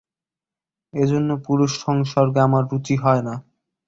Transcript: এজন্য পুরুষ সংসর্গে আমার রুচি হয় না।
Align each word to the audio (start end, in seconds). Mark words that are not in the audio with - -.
এজন্য 0.93 1.29
পুরুষ 1.45 1.71
সংসর্গে 1.85 2.39
আমার 2.41 2.63
রুচি 2.71 2.95
হয় 2.95 3.23
না। 3.23 3.35